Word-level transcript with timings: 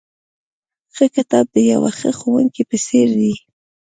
ښه 0.95 1.05
کتاب 1.15 1.45
د 1.55 1.57
یوه 1.71 1.91
ښه 1.99 2.11
ښوونکي 2.19 2.63
په 2.69 2.77
څېر 2.85 3.07
دی. 3.19 3.33